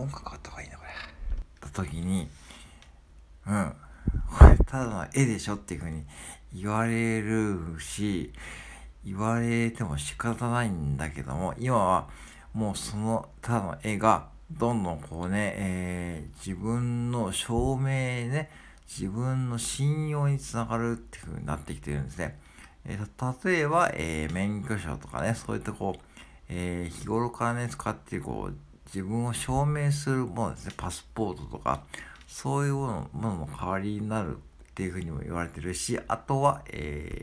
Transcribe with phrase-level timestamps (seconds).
[0.00, 0.90] 本格あった方がいいなこれ
[1.60, 2.28] た時に、
[3.46, 3.72] うん、
[4.38, 6.04] これただの絵でしょっていうふうに
[6.54, 8.32] 言われるし、
[9.04, 12.08] 言われても仕方ないんだけども、今は
[12.54, 18.50] もうそのただの絵がどんどんこうね、えー、自分の証明ね、
[18.88, 22.38] 自分の信用につながるっていう風になってきてるんですね。
[22.86, 26.00] えー、例えば、えー、免許証とかね、そういったこう、
[26.48, 28.54] え、日頃からね、使ってこう、
[28.92, 31.84] 自分を証明するものですね、パスポートとか、
[32.26, 37.18] そういうものの代わりになるっていうふうにも言われてるし、あとは、え